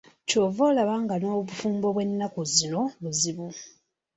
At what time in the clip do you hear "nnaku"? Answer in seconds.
2.07-2.41